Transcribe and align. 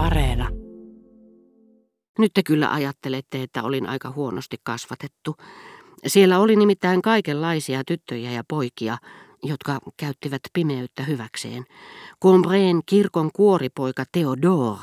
Areena. 0.00 0.48
Nyt 2.18 2.30
te 2.34 2.42
kyllä 2.42 2.72
ajattelette, 2.72 3.42
että 3.42 3.62
olin 3.62 3.86
aika 3.86 4.10
huonosti 4.10 4.56
kasvatettu. 4.62 5.36
Siellä 6.06 6.38
oli 6.38 6.56
nimittäin 6.56 7.02
kaikenlaisia 7.02 7.82
tyttöjä 7.86 8.30
ja 8.30 8.42
poikia, 8.48 8.98
jotka 9.42 9.78
käyttivät 9.96 10.40
pimeyttä 10.52 11.02
hyväkseen. 11.02 11.64
Combreen 12.22 12.80
kirkon 12.86 13.30
kuoripoika 13.34 14.04
Theodore, 14.12 14.80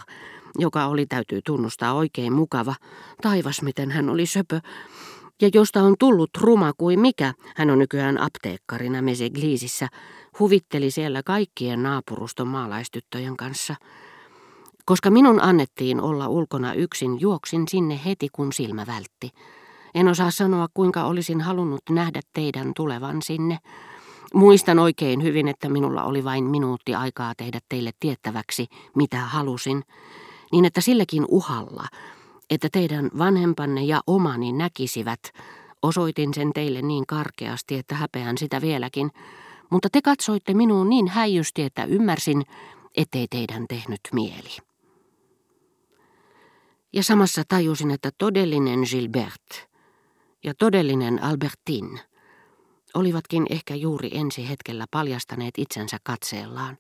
joka 0.58 0.86
oli 0.86 1.06
täytyy 1.06 1.42
tunnustaa 1.46 1.94
oikein 1.94 2.34
mukava, 2.34 2.76
taivas 3.22 3.62
miten 3.62 3.92
hän 3.92 4.10
oli 4.10 4.26
söpö, 4.26 4.60
ja 5.42 5.50
josta 5.54 5.82
on 5.82 5.96
tullut 6.00 6.30
ruma 6.38 6.74
kuin 6.78 7.00
mikä, 7.00 7.34
hän 7.56 7.70
on 7.70 7.80
nykyään 7.80 8.22
apteekkarina 8.22 9.02
Mesegliisissä, 9.02 9.88
huvitteli 10.40 10.92
siellä 10.92 11.24
kaikkien 11.24 11.84
naapuruston 11.84 12.48
maalaistyttöjen 12.48 13.38
kanssa. 13.38 13.76
Koska 14.88 15.12
minun 15.12 15.42
annettiin 15.42 16.02
olla 16.02 16.28
ulkona 16.28 16.74
yksin, 16.74 17.22
juoksin 17.22 17.68
sinne 17.68 18.00
heti 18.06 18.28
kun 18.32 18.54
silmä 18.54 18.86
vältti. 18.88 19.30
En 19.96 20.08
osaa 20.08 20.32
sanoa, 20.32 20.68
kuinka 20.74 21.04
olisin 21.04 21.42
halunnut 21.42 21.82
nähdä 21.90 22.22
teidän 22.34 22.72
tulevan 22.76 23.22
sinne. 23.22 23.58
Muistan 24.34 24.80
oikein 24.80 25.24
hyvin, 25.24 25.48
että 25.48 25.70
minulla 25.70 26.04
oli 26.04 26.24
vain 26.24 26.44
minuutti 26.44 26.96
aikaa 26.96 27.34
tehdä 27.38 27.60
teille 27.70 27.92
tiettäväksi, 28.00 28.68
mitä 28.96 29.18
halusin, 29.18 29.84
niin 30.52 30.66
että 30.66 30.82
silläkin 30.82 31.26
uhalla, 31.28 31.88
että 32.50 32.68
teidän 32.72 33.12
vanhempanne 33.18 33.84
ja 33.84 34.02
omani 34.08 34.52
näkisivät, 34.52 35.20
osoitin 35.82 36.34
sen 36.34 36.54
teille 36.54 36.82
niin 36.82 37.06
karkeasti, 37.08 37.76
että 37.76 37.96
häpeän 37.96 38.38
sitä 38.38 38.62
vieläkin, 38.62 39.12
mutta 39.70 39.90
te 39.92 40.02
katsoitte 40.02 40.54
minuun 40.54 40.90
niin 40.90 41.08
häijysti, 41.08 41.64
että 41.64 41.86
ymmärsin, 41.86 42.44
ettei 42.98 43.28
teidän 43.28 43.66
tehnyt 43.70 44.02
mieli. 44.14 44.67
Ja 46.94 47.04
samassa 47.04 47.44
tajusin, 47.48 47.92
että 47.92 48.10
todellinen 48.18 48.80
Gilbert 48.92 49.68
ja 50.44 50.54
todellinen 50.54 51.24
Albertine 51.24 52.00
olivatkin 52.94 53.46
ehkä 53.50 53.76
juuri 53.76 54.10
ensi 54.14 54.50
hetkellä 54.50 54.86
paljastaneet 54.92 55.54
itsensä 55.58 55.98
katseellaan. 56.04 56.78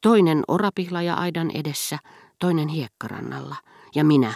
Toinen 0.00 0.42
orapihlaja 0.48 1.14
aidan 1.14 1.50
edessä, 1.50 1.98
toinen 2.38 2.68
hiekkarannalla 2.68 3.56
ja 3.94 4.04
minä. 4.04 4.34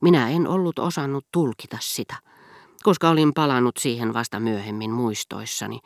Minä 0.00 0.28
en 0.28 0.48
ollut 0.48 0.78
osannut 0.78 1.26
tulkita 1.32 1.78
sitä, 1.80 2.16
koska 2.82 3.08
olin 3.08 3.34
palannut 3.34 3.76
siihen 3.76 4.14
vasta 4.14 4.40
myöhemmin 4.40 4.90
muistoissani, 4.90 5.78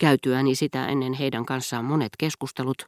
käytyäni 0.00 0.54
sitä 0.54 0.86
ennen 0.86 1.12
heidän 1.12 1.46
kanssaan 1.46 1.84
monet 1.84 2.12
keskustelut, 2.18 2.84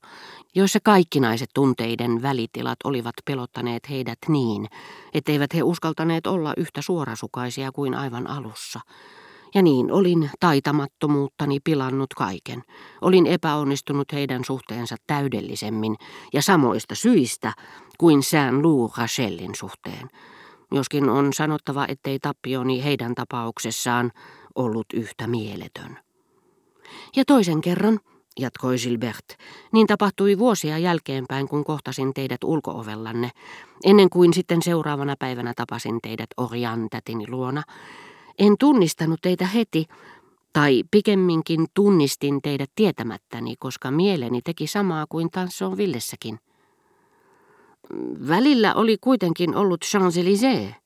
joissa 0.54 0.78
kaikkinaiset 0.84 1.50
tunteiden 1.54 2.22
välitilat 2.22 2.78
olivat 2.84 3.14
pelottaneet 3.24 3.90
heidät 3.90 4.18
niin, 4.28 4.66
etteivät 5.14 5.54
he 5.54 5.62
uskaltaneet 5.62 6.26
olla 6.26 6.54
yhtä 6.56 6.82
suorasukaisia 6.82 7.72
kuin 7.72 7.94
aivan 7.94 8.26
alussa. 8.26 8.80
Ja 9.54 9.62
niin 9.62 9.92
olin 9.92 10.30
taitamattomuuttani 10.40 11.58
pilannut 11.64 12.14
kaiken. 12.14 12.62
Olin 13.00 13.26
epäonnistunut 13.26 14.12
heidän 14.12 14.44
suhteensa 14.44 14.96
täydellisemmin 15.06 15.96
ja 16.32 16.42
samoista 16.42 16.94
syistä 16.94 17.52
kuin 17.98 18.22
Saint 18.22 18.62
Lou 18.62 18.92
Rachelin 18.96 19.54
suhteen. 19.54 20.08
Joskin 20.72 21.08
on 21.08 21.32
sanottava, 21.32 21.86
ettei 21.88 22.18
tappioni 22.18 22.84
heidän 22.84 23.14
tapauksessaan 23.14 24.12
ollut 24.54 24.86
yhtä 24.94 25.26
mieletön. 25.26 26.11
Ja 27.16 27.24
toisen 27.24 27.60
kerran, 27.60 28.00
jatkoi 28.38 28.76
Gilbert, 28.76 29.24
niin 29.72 29.86
tapahtui 29.86 30.38
vuosia 30.38 30.78
jälkeenpäin, 30.78 31.48
kun 31.48 31.64
kohtasin 31.64 32.14
teidät 32.14 32.44
ulkoovellanne, 32.44 33.30
ennen 33.84 34.10
kuin 34.10 34.34
sitten 34.34 34.62
seuraavana 34.62 35.16
päivänä 35.18 35.52
tapasin 35.56 35.98
teidät 36.02 36.30
Orjan 36.36 36.88
tätini 36.90 37.30
luona. 37.30 37.62
En 38.38 38.54
tunnistanut 38.58 39.20
teitä 39.22 39.46
heti, 39.46 39.86
tai 40.52 40.82
pikemminkin 40.90 41.66
tunnistin 41.74 42.42
teidät 42.42 42.70
tietämättäni, 42.74 43.56
koska 43.58 43.90
mieleni 43.90 44.42
teki 44.42 44.66
samaa 44.66 45.06
kuin 45.08 45.30
Tansson 45.30 45.76
Villessäkin. 45.76 46.38
Välillä 48.28 48.74
oli 48.74 48.96
kuitenkin 49.00 49.56
ollut 49.56 49.84
Champs-Élysées. 49.84 50.81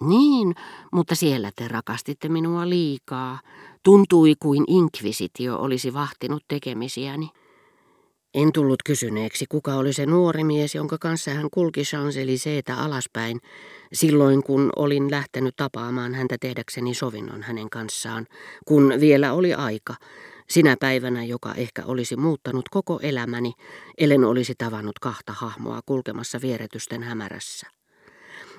Niin, 0.00 0.54
mutta 0.92 1.14
siellä 1.14 1.50
te 1.56 1.68
rakastitte 1.68 2.28
minua 2.28 2.68
liikaa. 2.68 3.40
Tuntui 3.82 4.34
kuin 4.38 4.64
inkvisitio 4.66 5.56
olisi 5.56 5.94
vahtinut 5.94 6.44
tekemisiäni. 6.48 7.30
En 8.34 8.52
tullut 8.52 8.82
kysyneeksi, 8.82 9.44
kuka 9.48 9.74
oli 9.74 9.92
se 9.92 10.06
nuori 10.06 10.44
mies, 10.44 10.74
jonka 10.74 10.98
kanssa 11.00 11.30
hän 11.30 11.48
kulki 11.52 11.82
Champs-Élyséetä 11.82 12.78
alaspäin, 12.78 13.40
silloin 13.92 14.42
kun 14.42 14.70
olin 14.76 15.10
lähtenyt 15.10 15.56
tapaamaan 15.56 16.14
häntä 16.14 16.36
tehdäkseni 16.40 16.94
sovinnon 16.94 17.42
hänen 17.42 17.70
kanssaan, 17.70 18.26
kun 18.64 18.92
vielä 19.00 19.32
oli 19.32 19.54
aika, 19.54 19.94
sinä 20.50 20.76
päivänä, 20.80 21.24
joka 21.24 21.54
ehkä 21.54 21.82
olisi 21.86 22.16
muuttanut 22.16 22.68
koko 22.68 22.98
elämäni, 23.02 23.52
ellen 23.98 24.24
olisi 24.24 24.54
tavannut 24.58 24.98
kahta 24.98 25.32
hahmoa 25.32 25.80
kulkemassa 25.86 26.40
vieretysten 26.42 27.02
hämärässä. 27.02 27.77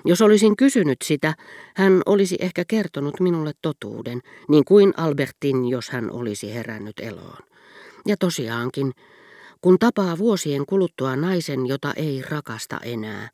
Jos 0.04 0.22
olisin 0.22 0.56
kysynyt 0.56 0.98
sitä, 1.04 1.34
hän 1.76 2.02
olisi 2.06 2.36
ehkä 2.40 2.64
kertonut 2.68 3.20
minulle 3.20 3.52
totuuden, 3.62 4.20
niin 4.48 4.64
kuin 4.64 4.94
Albertin, 4.96 5.68
jos 5.68 5.90
hän 5.90 6.10
olisi 6.10 6.54
herännyt 6.54 7.00
eloon. 7.00 7.38
Ja 8.06 8.16
tosiaankin, 8.16 8.92
kun 9.60 9.78
tapaa 9.78 10.18
vuosien 10.18 10.66
kuluttua 10.66 11.16
naisen, 11.16 11.66
jota 11.66 11.92
ei 11.96 12.22
rakasta 12.30 12.78
enää, 12.82 13.28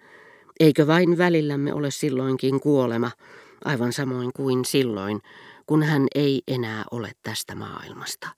eikö 0.61 0.87
vain 0.87 1.19
välillämme 1.19 1.75
ole 1.75 1.91
silloinkin 1.91 2.61
kuolema, 2.61 3.11
aivan 3.65 3.93
samoin 3.93 4.31
kuin 4.37 4.65
silloin, 4.65 5.21
kun 5.67 5.83
hän 5.83 6.07
ei 6.15 6.43
enää 6.49 6.85
ole 6.91 7.13
tästä 7.23 7.55
maailmasta. 7.55 8.29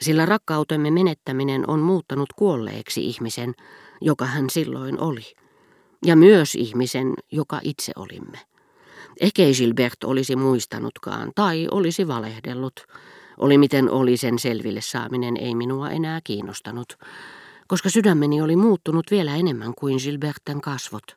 Sillä 0.00 0.26
rakkautemme 0.26 0.90
menettäminen 0.90 1.70
on 1.70 1.80
muuttanut 1.80 2.32
kuolleeksi 2.36 3.06
ihmisen, 3.06 3.54
joka 4.00 4.24
hän 4.24 4.50
silloin 4.50 5.00
oli 5.00 5.34
ja 6.06 6.16
myös 6.16 6.54
ihmisen, 6.54 7.14
joka 7.32 7.60
itse 7.62 7.92
olimme. 7.96 8.38
Ehkä 9.20 9.42
Gilbert 9.58 10.04
olisi 10.04 10.36
muistanutkaan 10.36 11.32
tai 11.34 11.68
olisi 11.70 12.08
valehdellut. 12.08 12.86
Oli 13.38 13.58
miten 13.58 13.90
oli 13.90 14.16
sen 14.16 14.38
selville 14.38 14.80
saaminen 14.80 15.36
ei 15.36 15.54
minua 15.54 15.90
enää 15.90 16.20
kiinnostanut, 16.24 16.98
koska 17.66 17.90
sydämeni 17.90 18.40
oli 18.40 18.56
muuttunut 18.56 19.06
vielä 19.10 19.36
enemmän 19.36 19.72
kuin 19.78 19.98
Gilberten 20.02 20.60
kasvot. 20.60 21.16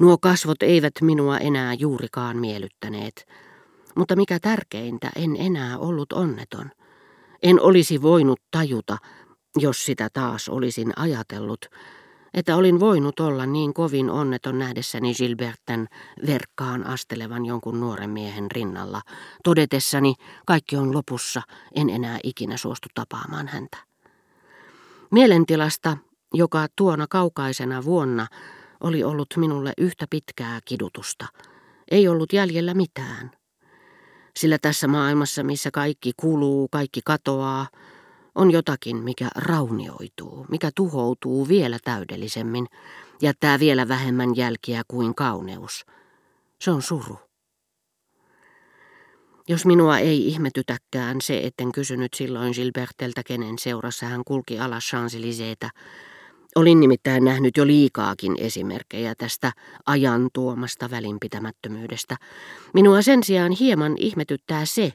Nuo 0.00 0.18
kasvot 0.18 0.62
eivät 0.62 0.94
minua 1.00 1.38
enää 1.38 1.74
juurikaan 1.74 2.36
miellyttäneet, 2.36 3.26
mutta 3.96 4.16
mikä 4.16 4.38
tärkeintä, 4.40 5.10
en 5.16 5.36
enää 5.38 5.78
ollut 5.78 6.12
onneton. 6.12 6.70
En 7.42 7.60
olisi 7.60 8.02
voinut 8.02 8.40
tajuta, 8.50 8.98
jos 9.56 9.84
sitä 9.84 10.08
taas 10.12 10.48
olisin 10.48 10.92
ajatellut, 10.96 11.66
että 12.36 12.56
olin 12.56 12.80
voinut 12.80 13.20
olla 13.20 13.46
niin 13.46 13.74
kovin 13.74 14.10
onneton 14.10 14.58
nähdessäni 14.58 15.14
Gilberten 15.14 15.88
verkkaan 16.26 16.86
astelevan 16.86 17.46
jonkun 17.46 17.80
nuoren 17.80 18.10
miehen 18.10 18.50
rinnalla. 18.50 19.02
Todetessani, 19.44 20.14
kaikki 20.46 20.76
on 20.76 20.94
lopussa, 20.94 21.42
en 21.74 21.90
enää 21.90 22.18
ikinä 22.24 22.56
suostu 22.56 22.88
tapaamaan 22.94 23.48
häntä. 23.48 23.76
Mielentilasta, 25.10 25.96
joka 26.34 26.66
tuona 26.76 27.06
kaukaisena 27.10 27.84
vuonna 27.84 28.26
oli 28.80 29.04
ollut 29.04 29.28
minulle 29.36 29.72
yhtä 29.78 30.06
pitkää 30.10 30.60
kidutusta, 30.64 31.26
ei 31.90 32.08
ollut 32.08 32.32
jäljellä 32.32 32.74
mitään. 32.74 33.30
Sillä 34.36 34.58
tässä 34.62 34.88
maailmassa, 34.88 35.42
missä 35.42 35.70
kaikki 35.70 36.12
kuluu, 36.16 36.68
kaikki 36.68 37.00
katoaa, 37.04 37.66
on 38.36 38.50
jotakin, 38.50 38.96
mikä 38.96 39.28
raunioituu, 39.36 40.46
mikä 40.48 40.70
tuhoutuu 40.74 41.48
vielä 41.48 41.78
täydellisemmin, 41.84 42.66
jättää 43.22 43.58
vielä 43.58 43.88
vähemmän 43.88 44.36
jälkiä 44.36 44.82
kuin 44.88 45.14
kauneus. 45.14 45.86
Se 46.60 46.70
on 46.70 46.82
suru. 46.82 47.18
Jos 49.48 49.66
minua 49.66 49.98
ei 49.98 50.28
ihmetytäkään 50.28 51.20
se, 51.20 51.40
etten 51.44 51.72
kysynyt 51.72 52.14
silloin 52.14 52.52
Gilberteltä, 52.52 53.22
kenen 53.26 53.58
seurassa 53.58 54.06
hän 54.06 54.22
kulki 54.26 54.58
alas 54.58 54.84
champs 54.84 55.16
Olin 56.54 56.80
nimittäin 56.80 57.24
nähnyt 57.24 57.56
jo 57.56 57.66
liikaakin 57.66 58.34
esimerkkejä 58.38 59.14
tästä 59.14 59.52
ajan 59.86 60.28
tuomasta 60.32 60.90
välinpitämättömyydestä. 60.90 62.16
Minua 62.74 63.02
sen 63.02 63.22
sijaan 63.24 63.52
hieman 63.52 63.94
ihmetyttää 63.98 64.64
se, 64.64 64.92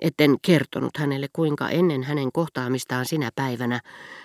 etten 0.00 0.36
kertonut 0.42 0.96
hänelle 0.96 1.26
kuinka 1.32 1.68
ennen 1.68 2.02
hänen 2.02 2.32
kohtaamistaan 2.32 3.06
sinä 3.06 3.30
päivänä 3.34 3.80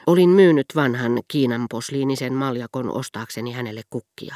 olin 0.07 0.29
myynyt 0.29 0.65
vanhan 0.75 1.19
Kiinan 1.27 1.65
posliinisen 1.69 2.33
maljakon 2.33 2.91
ostaakseni 2.91 3.51
hänelle 3.51 3.81
kukkia. 3.89 4.35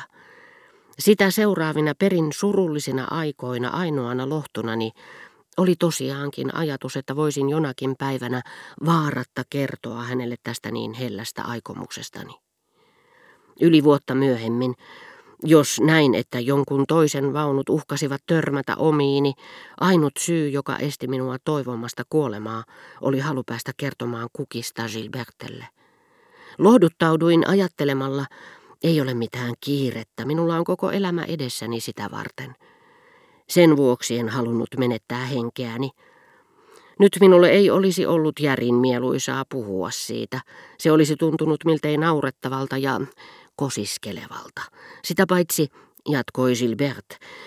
Sitä 1.00 1.32
seuraavina 1.32 1.94
perin 2.00 2.34
surullisina 2.34 3.08
aikoina 3.12 3.70
ainoana 3.70 4.30
lohtunani 4.30 4.92
oli 5.62 5.76
tosiaankin 5.80 6.56
ajatus, 6.56 6.98
että 6.98 7.16
voisin 7.16 7.50
jonakin 7.50 7.96
päivänä 8.00 8.42
vaaratta 8.86 9.44
kertoa 9.50 10.04
hänelle 10.04 10.36
tästä 10.44 10.72
niin 10.72 10.94
hellästä 10.94 11.44
aikomuksestani. 11.44 12.34
Yli 13.62 13.84
vuotta 13.84 14.16
myöhemmin, 14.16 14.76
jos 15.44 15.80
näin, 15.80 16.16
että 16.16 16.40
jonkun 16.40 16.86
toisen 16.88 17.34
vaunut 17.34 17.70
uhkasivat 17.70 18.22
törmätä 18.28 18.76
omiini, 18.76 19.34
ainut 19.80 20.14
syy, 20.20 20.50
joka 20.50 20.78
esti 20.78 21.08
minua 21.08 21.38
toivomasta 21.46 22.04
kuolemaa, 22.10 22.64
oli 23.02 23.20
halu 23.20 23.44
päästä 23.44 23.72
kertomaan 23.78 24.30
kukista 24.34 24.84
Gilbertelle. 24.94 25.68
Lohduttauduin 26.58 27.48
ajattelemalla, 27.48 28.26
ei 28.84 29.02
ole 29.02 29.14
mitään 29.14 29.54
kiirettä, 29.60 30.26
minulla 30.26 30.56
on 30.56 30.64
koko 30.64 30.92
elämä 30.92 31.24
edessäni 31.24 31.80
sitä 31.80 32.10
varten. 32.12 32.56
Sen 33.52 33.78
vuoksi 33.78 34.20
en 34.20 34.30
halunnut 34.30 34.70
menettää 34.78 35.26
henkeäni. 35.26 35.90
Nyt 37.00 37.18
minulle 37.20 37.50
ei 37.50 37.70
olisi 37.70 38.06
ollut 38.06 38.40
järin 38.40 38.76
mieluisaa 38.76 39.46
puhua 39.50 39.92
siitä. 39.92 40.42
Se 40.78 40.92
olisi 40.92 41.16
tuntunut 41.16 41.66
miltei 41.66 41.98
naurettavalta 41.98 42.78
ja 42.78 43.02
kosiskelevalta. 43.56 44.62
Sitä 45.04 45.26
paitsi, 45.30 45.68
jatkoi 46.10 46.54
Gilbert, 46.56 47.06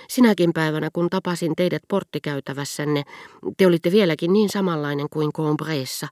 sinäkin 0.08 0.52
päivänä 0.52 0.88
kun 0.92 1.10
tapasin 1.10 1.56
teidät 1.56 1.82
porttikäytävässänne, 1.88 3.02
te 3.56 3.66
olitte 3.66 3.92
vieläkin 3.92 4.32
niin 4.32 4.48
samanlainen 4.48 5.06
kuin 5.10 5.32
Combreessa. 5.32 6.08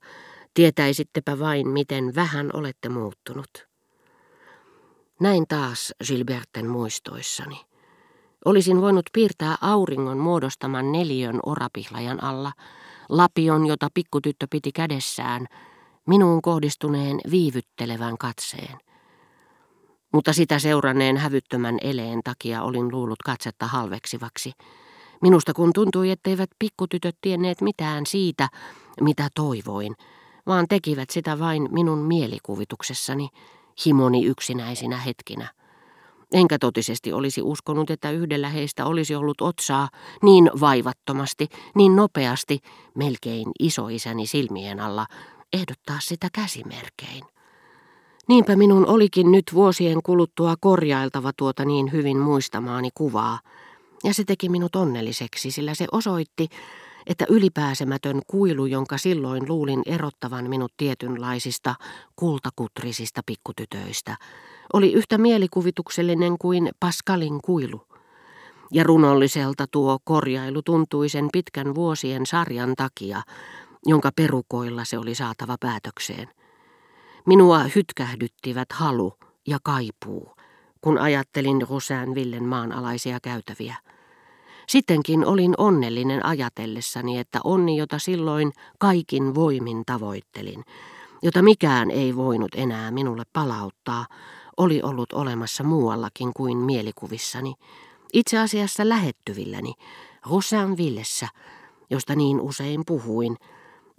Tietäisittepä 0.55 1.38
vain, 1.38 1.69
miten 1.69 2.15
vähän 2.15 2.50
olette 2.53 2.88
muuttunut. 2.88 3.67
Näin 5.21 5.45
taas 5.49 5.95
Gilberten 6.06 6.67
muistoissani. 6.67 7.72
Olisin 8.44 8.81
voinut 8.81 9.06
piirtää 9.12 9.56
auringon 9.61 10.19
muodostaman 10.19 10.93
neliön 10.93 11.41
orapihlajan 11.47 12.25
alla, 12.25 12.53
lapion, 13.09 13.67
jota 13.67 13.89
pikkutyttö 13.94 14.47
piti 14.50 14.73
kädessään, 14.73 15.47
minuun 16.06 16.43
kohdistuneen 16.43 17.21
viivyttelevän 17.31 18.19
katseen. 18.19 18.79
Mutta 20.12 20.33
sitä 20.33 20.59
seuranneen 20.59 21.17
hävyttömän 21.17 21.79
eleen 21.83 22.21
takia 22.25 22.62
olin 22.62 22.93
luullut 22.93 23.23
katsetta 23.25 23.67
halveksivaksi. 23.67 24.53
Minusta 25.23 25.53
kun 25.55 25.73
tuntui, 25.73 26.11
etteivät 26.11 26.50
pikkutytöt 26.59 27.17
tienneet 27.21 27.61
mitään 27.61 28.06
siitä, 28.06 28.49
mitä 29.00 29.29
toivoin, 29.35 29.95
vaan 30.47 30.67
tekivät 30.69 31.11
sitä 31.11 31.38
vain 31.38 31.69
minun 31.71 31.99
mielikuvituksessani, 31.99 33.29
himoni 33.87 34.25
yksinäisinä 34.25 34.97
hetkinä. 34.97 35.49
Enkä 36.32 36.58
totisesti 36.58 37.12
olisi 37.12 37.43
uskonut, 37.43 37.90
että 37.90 38.11
yhdellä 38.11 38.49
heistä 38.49 38.87
olisi 38.87 39.14
ollut 39.14 39.40
otsaa 39.40 39.88
niin 40.23 40.50
vaivattomasti, 40.61 41.49
niin 41.75 41.96
nopeasti, 41.96 42.58
melkein 42.94 43.46
isoisäni 43.58 44.26
silmien 44.26 44.81
alla, 44.81 45.06
ehdottaa 45.52 45.96
sitä 46.00 46.29
käsimerkein. 46.32 47.25
Niinpä 48.29 48.56
minun 48.56 48.87
olikin 48.87 49.32
nyt 49.32 49.44
vuosien 49.55 50.02
kuluttua 50.02 50.55
korjailtava 50.61 51.32
tuota 51.37 51.64
niin 51.64 51.93
hyvin 51.93 52.19
muistamaani 52.19 52.88
kuvaa, 52.94 53.38
ja 54.05 54.14
se 54.14 54.25
teki 54.25 54.49
minut 54.49 54.76
onnelliseksi, 54.76 55.50
sillä 55.50 55.75
se 55.75 55.87
osoitti, 55.93 56.49
että 57.06 57.26
ylipääsemätön 57.28 58.20
kuilu, 58.26 58.66
jonka 58.66 58.99
silloin 58.99 59.49
luulin 59.49 59.82
erottavan 59.87 60.49
minut 60.50 60.72
tietynlaisista 60.76 61.75
kultakutrisista 62.16 63.20
pikkutytöistä, 63.26 64.16
oli 64.72 64.93
yhtä 64.93 65.19
mielikuvituksellinen 65.19 66.38
kuin 66.38 66.70
Pascalin 66.81 67.40
kuilu. 67.44 67.87
Ja 68.72 68.84
runolliselta 68.84 69.66
tuo 69.70 69.99
korjailu 70.04 70.62
tuntui 70.62 71.08
sen 71.08 71.28
pitkän 71.32 71.75
vuosien 71.75 72.26
sarjan 72.26 72.75
takia, 72.76 73.22
jonka 73.87 74.10
perukoilla 74.16 74.84
se 74.84 74.99
oli 74.99 75.14
saatava 75.14 75.56
päätökseen. 75.60 76.28
Minua 77.26 77.64
hytkähdyttivät 77.75 78.72
halu 78.72 79.12
ja 79.46 79.58
kaipuu, 79.62 80.37
kun 80.81 80.99
ajattelin 80.99 81.66
Rosan 81.70 82.14
Villen 82.14 82.44
maanalaisia 82.44 83.19
käytäviä. 83.22 83.76
Sittenkin 84.73 85.27
olin 85.27 85.55
onnellinen 85.59 86.27
ajatellessani, 86.27 87.19
että 87.19 87.41
onni, 87.45 87.77
jota 87.77 87.99
silloin 87.99 88.53
kaikin 88.79 89.35
voimin 89.35 89.83
tavoittelin, 89.87 90.65
jota 91.23 91.43
mikään 91.43 91.91
ei 91.91 92.17
voinut 92.17 92.55
enää 92.55 92.91
minulle 92.91 93.23
palauttaa, 93.33 94.07
oli 94.57 94.83
ollut 94.83 95.13
olemassa 95.13 95.65
muuallakin 95.65 96.31
kuin 96.37 96.59
mielikuvissani, 96.59 97.55
itse 98.13 98.39
asiassa 98.39 98.89
lähettyvilläni, 98.89 99.75
Villessä, 100.77 101.29
josta 101.91 102.15
niin 102.15 102.41
usein 102.41 102.83
puhuin, 102.87 103.37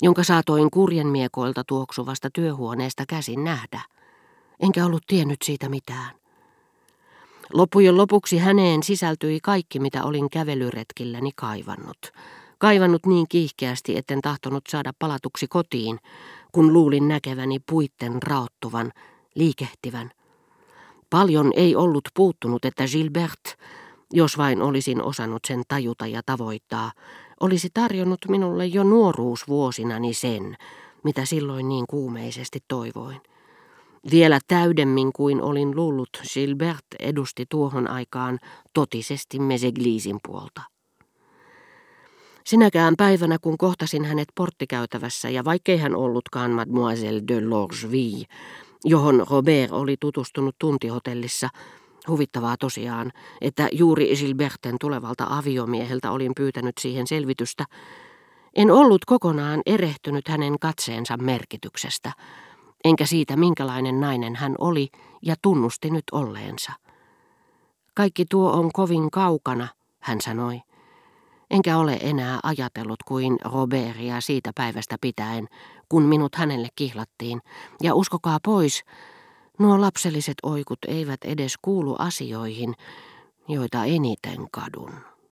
jonka 0.01 0.23
saatoin 0.23 0.71
kurjenmiekoilta 0.71 1.63
tuoksuvasta 1.63 2.29
työhuoneesta 2.29 3.03
käsin 3.07 3.43
nähdä. 3.43 3.81
Enkä 4.59 4.85
ollut 4.85 5.03
tiennyt 5.07 5.41
siitä 5.43 5.69
mitään. 5.69 6.22
Loppujen 7.53 7.97
lopuksi 7.97 8.37
häneen 8.37 8.83
sisältyi 8.83 9.39
kaikki, 9.39 9.79
mitä 9.79 10.03
olin 10.03 10.29
kävelyretkilläni 10.29 11.31
kaivannut. 11.35 12.11
Kaivannut 12.57 13.05
niin 13.05 13.25
kiihkeästi, 13.29 13.97
etten 13.97 14.21
tahtonut 14.21 14.63
saada 14.69 14.91
palatuksi 14.99 15.47
kotiin, 15.47 15.99
kun 16.51 16.73
luulin 16.73 17.07
näkeväni 17.07 17.59
puitten 17.71 18.23
raottuvan, 18.23 18.91
liikehtivän. 19.35 20.11
Paljon 21.09 21.51
ei 21.55 21.75
ollut 21.75 22.03
puuttunut, 22.13 22.65
että 22.65 22.87
Gilbert, 22.87 23.57
jos 24.13 24.37
vain 24.37 24.61
olisin 24.61 25.03
osannut 25.03 25.41
sen 25.47 25.61
tajuta 25.67 26.07
ja 26.07 26.21
tavoittaa, 26.25 26.91
olisi 27.39 27.69
tarjonnut 27.73 28.19
minulle 28.27 28.65
jo 28.65 28.83
nuoruusvuosinani 28.83 30.13
sen, 30.13 30.57
mitä 31.03 31.25
silloin 31.25 31.69
niin 31.69 31.85
kuumeisesti 31.89 32.59
toivoin. 32.67 33.21
Vielä 34.11 34.39
täydemmin 34.47 35.13
kuin 35.13 35.41
olin 35.41 35.75
luullut, 35.75 36.09
Gilbert 36.33 36.85
edusti 36.99 37.45
tuohon 37.49 37.89
aikaan 37.89 38.39
totisesti 38.73 39.39
Mesegliisin 39.39 40.19
puolta. 40.27 40.61
Sinäkään 42.45 42.93
päivänä, 42.97 43.37
kun 43.41 43.57
kohtasin 43.57 44.05
hänet 44.05 44.27
porttikäytävässä, 44.35 45.29
ja 45.29 45.45
vaikkei 45.45 45.77
hän 45.77 45.95
ollutkaan 45.95 46.51
Mademoiselle 46.51 47.21
de 47.27 47.47
Lorgeville, 47.47 48.25
johon 48.85 49.25
Robert 49.29 49.71
oli 49.71 49.95
tutustunut 49.99 50.55
tuntihotellissa, 50.59 51.49
huvittavaa 52.07 52.55
tosiaan, 52.59 53.11
että 53.41 53.69
juuri 53.71 54.15
Gilberten 54.15 54.75
tulevalta 54.81 55.27
aviomieheltä 55.29 56.11
olin 56.11 56.31
pyytänyt 56.35 56.77
siihen 56.79 57.07
selvitystä, 57.07 57.65
en 58.55 58.71
ollut 58.71 59.05
kokonaan 59.05 59.61
erehtynyt 59.65 60.27
hänen 60.27 60.59
katseensa 60.59 61.17
merkityksestä– 61.17 62.11
enkä 62.83 63.05
siitä 63.05 63.35
minkälainen 63.35 63.99
nainen 63.99 64.35
hän 64.35 64.55
oli 64.57 64.89
ja 65.21 65.35
tunnusti 65.41 65.89
nyt 65.89 66.03
olleensa. 66.11 66.71
Kaikki 67.93 68.25
tuo 68.29 68.51
on 68.51 68.71
kovin 68.73 69.11
kaukana, 69.11 69.67
hän 69.99 70.21
sanoi. 70.21 70.61
Enkä 71.51 71.77
ole 71.77 71.99
enää 72.01 72.39
ajatellut 72.43 73.03
kuin 73.07 73.37
Robertia 73.45 74.21
siitä 74.21 74.51
päivästä 74.55 74.95
pitäen, 75.01 75.47
kun 75.89 76.03
minut 76.03 76.35
hänelle 76.35 76.67
kihlattiin. 76.75 77.41
Ja 77.81 77.95
uskokaa 77.95 78.39
pois, 78.45 78.83
nuo 79.59 79.81
lapselliset 79.81 80.37
oikut 80.43 80.79
eivät 80.87 81.23
edes 81.23 81.53
kuulu 81.61 81.95
asioihin, 81.99 82.73
joita 83.47 83.85
eniten 83.85 84.47
kadun. 84.51 85.12